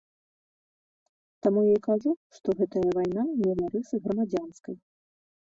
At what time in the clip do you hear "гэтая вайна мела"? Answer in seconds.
2.63-3.63